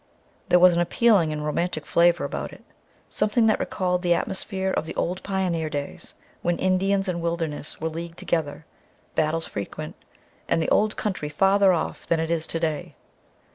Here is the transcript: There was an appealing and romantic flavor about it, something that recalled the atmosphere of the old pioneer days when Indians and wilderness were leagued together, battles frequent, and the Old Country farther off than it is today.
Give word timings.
There 0.49 0.57
was 0.57 0.73
an 0.73 0.81
appealing 0.81 1.31
and 1.31 1.45
romantic 1.45 1.85
flavor 1.85 2.25
about 2.25 2.51
it, 2.51 2.63
something 3.07 3.45
that 3.45 3.59
recalled 3.59 4.01
the 4.01 4.15
atmosphere 4.15 4.71
of 4.71 4.87
the 4.87 4.95
old 4.95 5.21
pioneer 5.21 5.69
days 5.69 6.15
when 6.41 6.57
Indians 6.57 7.07
and 7.07 7.21
wilderness 7.21 7.79
were 7.79 7.87
leagued 7.87 8.17
together, 8.17 8.65
battles 9.13 9.45
frequent, 9.45 9.93
and 10.47 10.59
the 10.59 10.69
Old 10.71 10.97
Country 10.97 11.29
farther 11.29 11.71
off 11.71 12.07
than 12.07 12.19
it 12.19 12.31
is 12.31 12.47
today. 12.47 12.95